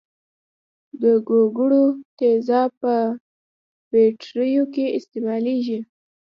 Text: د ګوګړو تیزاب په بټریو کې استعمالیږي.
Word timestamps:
د 1.01 1.03
ګوګړو 1.27 1.83
تیزاب 2.17 2.69
په 2.81 2.95
بټریو 3.89 4.65
کې 4.73 4.85
استعمالیږي. 4.97 5.79